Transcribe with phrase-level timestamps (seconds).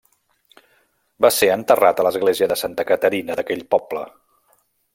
[1.25, 4.03] Va ser enterrat a l'església de Santa Caterina d'aquell poble.